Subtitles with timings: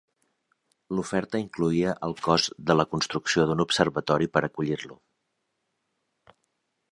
[0.99, 4.97] L'oferta incloïa el cost de la construcció d'un observatori per acollir-lo.